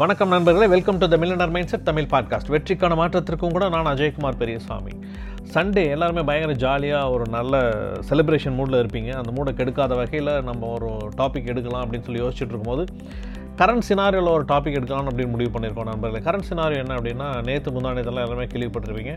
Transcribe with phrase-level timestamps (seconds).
[0.00, 4.92] வணக்கம் நண்பர்களே welcome to the millionaire mindset Tamil podcast வெற்றிக்கான மாற்றத்திற்கும் கூட நான் அஜயகுமார் பெரியசாமி.
[5.54, 7.60] சண்டே எல்லாருமே பயங்கர ஜாலியாக ஒரு நல்ல
[8.08, 9.10] செலிப்ரேஷன் மூடில் இருப்பீங்க.
[9.20, 10.88] அந்த மூடை கெடுக்காத வகையில் நம்ம ஒரு
[11.20, 12.84] டாபிக் எடுக்கலாம் அப்படின்னு சொல்லி யோசிச்சுட்டு இருக்கும்போது
[13.60, 16.24] கரண்ட் சினாரியோவில் ஒரு டாபிக் எடுக்கலாம் அப்படின்னு முடிவு பண்ணியிருக்கோம் நண்பர்களே.
[16.28, 19.14] கரண்ட் சினாரியோ என்ன அப்படின்னா நேற்று முந்தானத்தெல்லாம் எல்லாருமே கேள்விப்பட்டிருப்பீங்க.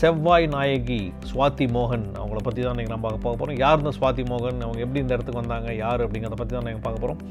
[0.00, 1.00] செவ்வாய் நாயகி
[1.32, 4.60] சுவாதி மோகன் அவங்கள பற்றி தான் நீங்கள் நம்ம பார்க்க போக போகிறோம் யார் இந்த சுவாதி மோகன்?
[4.66, 5.70] அவங்க எப்படி இந்த இடத்துக்கு வந்தாங்க?
[5.84, 7.22] யார் அப்படிங்கிறத பற்றி தான் நீங்கள் பார்க்க போகிறோம்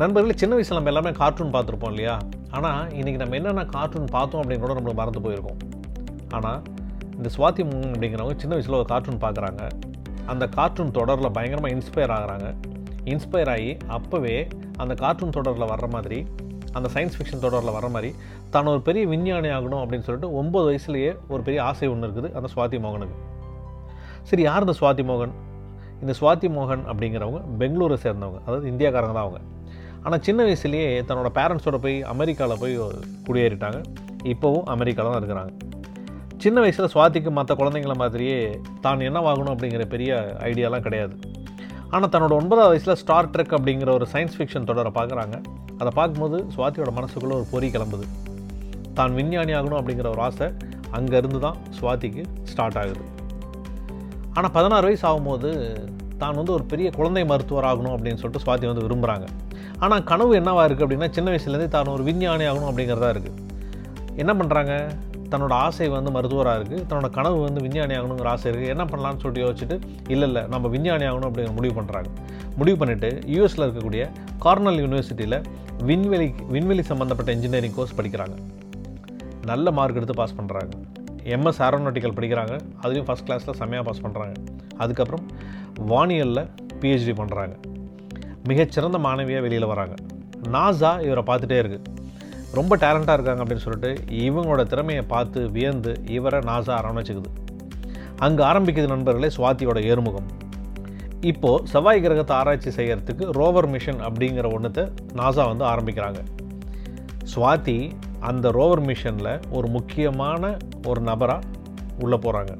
[0.00, 2.14] நண்பர்களே சின்ன வயசில் நம்ம எல்லாமே கார்ட்டூன் பார்த்துருப்போம் இல்லையா?
[2.56, 5.60] ஆனால் இன்றைக்கி நம்ம என்னென்ன கார்ட்டூன் பார்த்தோம் அப்படின்னு கூட நம்மளுக்கு மறந்து போயிருக்கோம்.
[6.36, 6.58] ஆனால்
[7.18, 9.62] இந்த சுவாதி மோகன் அப்படிங்கிறவங்க சின்ன வயசில் ஒரு கார்ட்டூன் பார்க்குறாங்க.
[10.32, 12.48] அந்த கார்ட்டூன் தொடரில் பயங்கரமாக இன்ஸ்பயர் ஆகுறாங்க.
[13.12, 14.34] இன்ஸ்பயர் ஆகி அப்போவே
[14.82, 16.18] அந்த கார்ட்டூன் தொடரில் வர்ற மாதிரி
[16.76, 18.12] அந்த சயின்ஸ் ஃபிக்ஷன் தொடரில் வர மாதிரி
[18.56, 22.50] தான் ஒரு பெரிய விஞ்ஞானி ஆகணும் அப்படின்னு சொல்லிட்டு ஒம்பது வயசுலேயே ஒரு பெரிய ஆசை ஒன்று இருக்குது அந்த
[22.56, 23.18] சுவாதி மோகனுக்கு.
[24.30, 25.34] சரி யார் இந்த சுவாதி மோகன்?
[26.02, 28.40] இந்த சுவாதி மோகன் அப்படிங்கிறவங்க பெங்களூரை சேர்ந்தவங்க.
[28.46, 29.40] அதாவது இந்தியாக்காரங்க தான் அவங்க.
[30.06, 32.74] ஆனால் சின்ன வயசுலேயே தன்னோட பேரண்ட்ஸோட போய் அமெரிக்காவில் போய்
[33.26, 33.78] குடியேறிட்டாங்க.
[34.32, 35.52] இப்போவும் அமெரிக்காவில் தான் இருக்கிறாங்க.
[36.42, 38.38] சின்ன வயசில் சுவாதிக்கு மற்ற குழந்தைங்கள மாதிரியே
[38.84, 40.10] தான் என்ன வாங்கணும் அப்படிங்கிற பெரிய
[40.48, 41.14] ஐடியாலாம் கிடையாது.
[41.94, 45.36] ஆனால் தன்னோட ஒன்பதாவது வயசில் ஸ்டார் ட்ரெக் அப்படிங்கிற ஒரு சயின்ஸ் ஃபிக்ஷன் தொடரை பார்க்குறாங்க.
[45.80, 48.06] அதை பார்க்கும்போது சுவாதியோட மனசுக்குள்ளே ஒரு பொறி கிளம்புது.
[48.98, 50.48] தான் விஞ்ஞானி ஆகணும் அப்படிங்கிற ஒரு ஆசை
[50.98, 53.04] அங்கேருந்து தான் சுவாதிக்கு ஸ்டார்ட் ஆகுது.
[54.36, 55.50] ஆனால் பதினாறு வயசு ஆகும்போது
[56.22, 59.26] தான் வந்து ஒரு பெரிய குழந்தை மருத்துவர் ஆகணும் அப்படின்னு சொல்லிட்டு சுவாதி வந்து விரும்புகிறாங்க
[59.84, 63.40] ஆனால் கனவு என்னவாக இருக்குது அப்படின்னா சின்ன வயசுலேருந்தே தான் ஒரு விஞ்ஞானி ஆகணும் அப்படிங்கிறதா இருக்குது
[64.22, 64.72] என்ன பண்ணுறாங்க
[65.32, 69.44] தன்னோட ஆசை வந்து மருத்துவராக இருக்குது தன்னோட கனவு வந்து விஞ்ஞானி ஆகணுங்கிற ஆசை இருக்குது என்ன பண்ணலான்னு சொல்லிட்டு
[69.44, 69.76] யோசிச்சுட்டு
[70.14, 72.10] இல்லை இல்லை நம்ம விஞ்ஞானி ஆகணும் அப்படிங்கிற முடிவு பண்ணுறாங்க
[72.58, 74.04] முடிவு பண்ணிவிட்டு யூஎஸில் இருக்கக்கூடிய
[74.44, 75.38] கார்னல் யூனிவர்சிட்டியில்
[75.90, 78.36] விண்வெளி விண்வெளி சம்மந்தப்பட்ட இன்ஜினியரிங் கோர்ஸ் படிக்கிறாங்க.
[79.50, 80.74] நல்ல மார்க் எடுத்து பாஸ் பண்ணுறாங்க
[81.34, 82.54] எம்எஸ் ஏரோநாட்டிக்கல் படிக்கிறாங்க.
[82.82, 84.34] அதுலேயும் ஃபஸ்ட் கிளாஸில் செம்மையாக பாஸ் பண்ணுறாங்க
[84.78, 85.24] அதுக்கப்புறம்
[85.90, 86.48] வானியலில்
[86.80, 87.54] பிஹெச்டி பண்ணுறாங்க
[88.48, 89.94] மிகச்சிறந்த மாணவியாக வெளியில் வராங்க.
[90.54, 91.92] நாசா இவரை பார்த்துட்டே இருக்குது
[92.58, 93.90] ரொம்ப டேலண்ட்டாக இருக்காங்க அப்படின்னு சொல்லிட்டு
[94.26, 97.30] இவங்களோட திறமையை பார்த்து வியந்து இவரை நாசா அரவணைச்சிக்குது.
[98.18, 100.28] அங்கே ஆரம்பிக்குது நண்பர்களே சுவாத்தியோட ஏறுமுகம்.
[101.30, 104.84] இப்போது செவ்வாய் கிரகத்தை ஆராய்ச்சி செய்கிறதுக்கு ரோவர் மிஷன் அப்படிங்கிற ஒன்றத்தை
[105.20, 106.20] நாசா வந்து ஆரம்பிக்கிறாங்க.
[107.34, 107.78] சுவாதி
[108.20, 111.46] அந்த ரோவர் மிஷனில் ஒரு முக்கியமான ஒரு நபராக
[112.04, 112.52] உள்ளே போகிறாங்க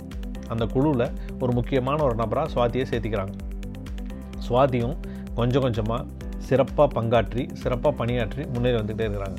[0.52, 1.06] அந்த குழுவில்
[1.42, 3.34] ஒரு முக்கியமான ஒரு நபராக சுவாதியை சேர்த்திக்கிறாங்க.
[4.46, 4.96] சுவாதியும்
[5.40, 6.02] கொஞ்சம் கொஞ்சமாக
[6.48, 9.38] சிறப்பாக பங்காற்றி சிறப்பாக பணியாற்றி முன்னேறி வந்துகிட்டே இருக்கிறாங்க.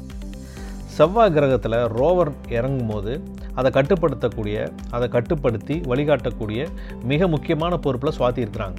[0.98, 3.14] செவ்வாய் கிரகத்தில் ரோவர் இறங்கும் போது
[3.60, 4.58] அதை கட்டுப்படுத்தக்கூடிய
[4.96, 6.62] அதை கட்டுப்படுத்தி வழிகாட்டக்கூடிய
[7.12, 8.78] மிக முக்கியமான பொறுப்பில் சுவாதி இருக்கிறாங்க.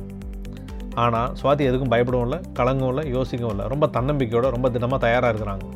[1.05, 3.67] ஆனால் சுவாதி எதுக்கும் பயப்படவும் இல்லை கலங்கவும் இல்லை யோசிக்கவும் இல்லை.
[3.73, 5.67] ரொம்ப தன்னம்பிக்கையோடு ரொம்ப தினமாக தயாராக இருக்கிறாங்க.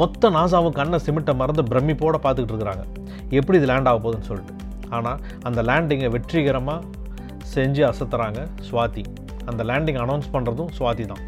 [0.00, 2.84] மொத்த நாசாவும் கண்ணை சிமிட்டை மறந்து பிரமிப்போடு பார்த்துக்கிட்டு இருக்கிறாங்க.
[3.38, 4.54] எப்படி இது லேண்ட் ஆக போகுதுன்னு சொல்லிட்டு.
[4.96, 6.80] ஆனால் அந்த லேண்டிங்கை வெற்றிகரமாக
[7.54, 9.04] செஞ்சு அசத்துறாங்க சுவாதி.
[9.50, 11.24] அந்த லேண்டிங் அனௌன்ஸ் பண்ணுறதும் சுவாதி தான்.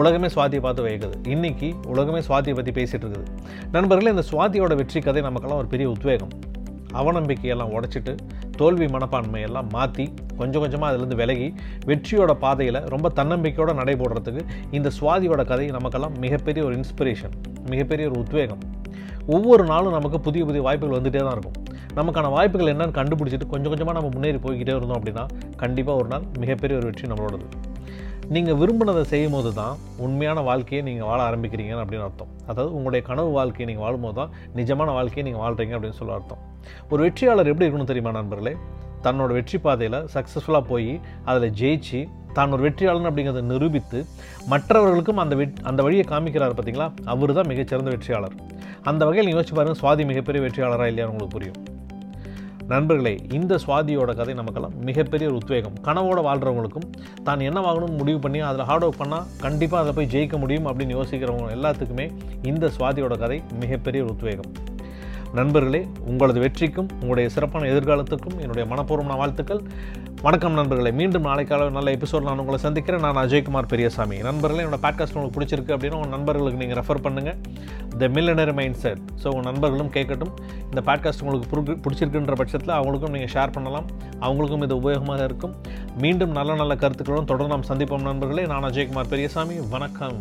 [0.00, 1.16] உலகமே சுவாதியை பார்த்து வைக்குது.
[1.34, 3.26] இன்றைக்கி உலகமே சுவாதியை பற்றி பேசிகிட்டு இருக்குது.
[3.74, 6.32] நண்பர்களே இந்த சுவாதியோட வெற்றி கதை நமக்கெல்லாம் ஒரு பெரிய உத்வேகம்.
[7.00, 8.12] அவநம்பிக்கையெல்லாம் உடைச்சிட்டு
[8.60, 10.04] தோல்வி மனப்பான்மையெல்லாம் மாற்றி
[10.40, 11.48] கொஞ்சம் கொஞ்சமாக அதுலேருந்து விலகி
[11.90, 14.42] வெற்றியோட பாதையில் ரொம்ப தன்னம்பிக்கையோடு நடைபோடுறதுக்கு
[14.78, 17.34] இந்த சுவாதியோட கதை நமக்கெல்லாம் மிகப்பெரிய ஒரு இன்ஸ்பிரேஷன்
[17.72, 18.62] மிகப்பெரிய ஒரு உத்வேகம்.
[19.36, 21.58] ஒவ்வொரு நாளும் நமக்கு புதிய புதிய வாய்ப்புகள் வந்துகிட்டே தான் இருக்கும்.
[21.98, 25.24] நமக்கான வாய்ப்புகள் என்னன்னு கண்டுபிடிச்சிட்டு கொஞ்சம் கொஞ்சமாக நம்ம முன்னேறி போய்கிட்டே இருந்தோம் அப்படின்னா
[25.62, 27.46] கண்டிப்பாக ஒரு நாள் மிகப்பெரிய ஒரு வெற்றி நம்மளோடது.
[28.34, 29.74] நீங்கள் விரும்பினதை செய்யும் போது தான்
[30.04, 32.30] உண்மையான வாழ்க்கையை நீங்கள் வாழ ஆரம்பிக்கிறீங்க அப்படின்னு அர்த்தம்.
[32.50, 36.40] அதாவது உங்களுடைய கனவு வாழ்க்கையை நீங்கள் வாழும்போது தான் நிஜமான வாழ்க்கையை நீங்கள் வாழ்கிறீங்க அப்படின்னு சொல்ல அர்த்தம்.
[36.92, 38.54] ஒரு வெற்றியாளர் எப்படி இருக்கணும் தெரியுமா நண்பர்களே?
[39.06, 40.90] தன்னோட வெற்றி பாதையில் சக்ஸஸ்ஃபுல்லாக போய்
[41.30, 42.00] அதில் ஜெயிச்சு
[42.38, 43.98] தான் ஒரு வெற்றியாளன் அப்படிங்கிறத நிரூபித்து
[44.52, 48.36] மற்றவர்களுக்கும் அந்த வெட் அந்த வழியை காமிக்கிறார் பார்த்தீங்களா அவர் தான் மிகச்சிறந்த வெற்றியாளர்.
[48.92, 51.60] அந்த வகையில் யோசிச்சு பாருங்கள் சுவாதி மிகப்பெரிய வெற்றியாளராக இல்லையான்னு உங்களுக்கு புரியும்.
[52.72, 55.74] நண்பர்களே இந்த சுவாதியோட கதை நமக்கெல்லாம் மிகப்பெரிய ஒரு உத்வேகம்.
[55.82, 56.86] கனவோட வாழ்கிறவங்களுக்கும்
[57.22, 60.96] தான் என்ன வாங்கணும்னு முடிவு பண்ணி அதில் ஹார்ட் ஒர்க் பண்ணால் கண்டிப்பாக அதில் போய் ஜெயிக்க முடியும் அப்படின்னு
[60.98, 62.06] யோசிக்கிறவங்க எல்லாத்துக்குமே
[62.42, 64.52] இந்த சுவாதியோட கதை மிகப்பெரிய ஒரு உத்வேகம்.
[65.32, 69.62] நண்பர்களே உங்களது வெற்றிக்கும் உங்களுடைய சிறப்பான எதிர்காலத்துக்கும் என்னுடைய மனப்பூர்வமான வாழ்த்துக்கள்.
[70.22, 70.90] வணக்கம் நண்பர்களே.
[70.90, 73.02] மீண்டும் நாளைக்கால நல்ல எபிசோட் நான் உங்களை சந்திக்கிறேன்.
[73.06, 74.18] நான் அஜய்குமார் பெரியசாமி.
[74.18, 77.40] நண்பர்களே என்னோட பாட்காஸ்ட் உங்களுக்கு பிடிச்சிருக்கு அப்படின்னா உங்கள் நண்பர்களுக்கு நீங்கள் ரெஃபர் பண்ணுங்கள்
[77.98, 80.32] the millionaire mindset so உங்கள் நண்பர்களும் கேட்கட்டும்.
[80.74, 83.84] இந்த பாட்காஸ்ட் உங்களுக்கு பிடிச்சிருக்குன்ற பட்சத்தில் அவங்களுக்கும் நீங்கள் ஷேர் பண்ணலாம்.
[84.20, 85.54] அவங்களுக்கும் இது உபயோகமாக இருக்கும்.
[85.98, 88.46] மீண்டும் நல்ல நல்ல கருத்துக்களுடன் தொடர்ந்து நாம் சந்திப்போம் நண்பர்களே.
[88.46, 89.54] நான் அஜயகுமார் பெரியசாமி.
[89.70, 90.18] வணக்கம்.